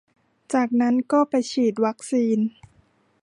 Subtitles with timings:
[0.53, 2.37] จากนั้นก็ไปฉีดวัคซีน